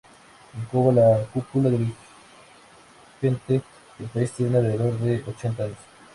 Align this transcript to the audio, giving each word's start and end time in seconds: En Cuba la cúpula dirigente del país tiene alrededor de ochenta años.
En 0.57 0.65
Cuba 0.65 0.91
la 0.91 1.23
cúpula 1.31 1.69
dirigente 1.69 3.61
del 3.99 4.09
país 4.11 4.31
tiene 4.31 4.57
alrededor 4.57 4.97
de 4.97 5.23
ochenta 5.27 5.63
años. 5.65 5.77